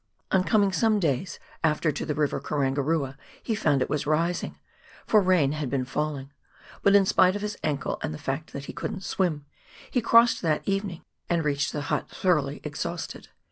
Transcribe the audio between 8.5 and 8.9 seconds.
that he